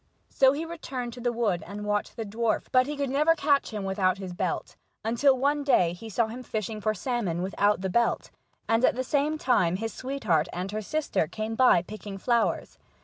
So 0.31 0.53
he 0.53 0.65
returned 0.65 1.13
to 1.13 1.19
the 1.21 1.31
wood 1.31 1.63
and 1.67 1.85
watched 1.85 2.15
the 2.15 2.25
dwarf, 2.25 2.63
but 2.71 2.87
he 2.87 2.97
could 2.97 3.11
never 3.11 3.35
catch 3.35 3.69
him 3.69 3.83
without 3.83 4.17
his 4.17 4.33
belt, 4.33 4.75
until 5.05 5.37
one 5.37 5.63
day 5.63 5.93
he 5.93 6.09
saw 6.09 6.25
him 6.25 6.41
fishing 6.41 6.81
for 6.81 6.95
salmon 6.95 7.43
without 7.43 7.81
the 7.81 7.87
belt, 7.91 8.31
and 8.67 8.83
at 8.83 8.95
the 8.95 9.03
same 9.03 9.37
time 9.37 9.75
his 9.75 9.93
sweetheart 9.93 10.47
and 10.51 10.71
her 10.71 10.81
sister 10.81 11.27
came 11.27 11.53
by 11.53 11.83
picking 11.83 12.17
flowers. 12.17 12.79